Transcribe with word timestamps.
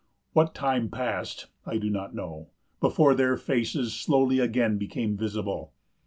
What 0.33 0.55
time 0.55 0.89
passed—I 0.89 1.77
do 1.77 1.91
not 1.91 2.15
know—before 2.15 3.13
their 3.13 3.37
faces 3.37 3.93
slowly 3.93 4.39
again 4.39 4.79
became 4.79 5.15
visible! 5.15 5.73